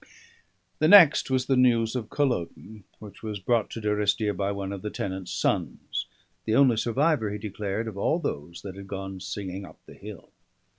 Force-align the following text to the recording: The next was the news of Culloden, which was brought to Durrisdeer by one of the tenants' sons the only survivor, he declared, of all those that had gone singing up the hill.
The 0.79 0.87
next 0.87 1.29
was 1.29 1.45
the 1.45 1.55
news 1.55 1.95
of 1.95 2.09
Culloden, 2.09 2.85
which 2.97 3.21
was 3.21 3.39
brought 3.39 3.69
to 3.69 3.79
Durrisdeer 3.79 4.33
by 4.35 4.51
one 4.51 4.71
of 4.73 4.81
the 4.81 4.89
tenants' 4.89 5.31
sons 5.31 6.07
the 6.45 6.55
only 6.55 6.77
survivor, 6.77 7.29
he 7.29 7.37
declared, 7.37 7.87
of 7.87 7.99
all 7.99 8.17
those 8.17 8.63
that 8.63 8.75
had 8.75 8.87
gone 8.87 9.19
singing 9.19 9.63
up 9.63 9.77
the 9.85 9.93
hill. 9.93 10.31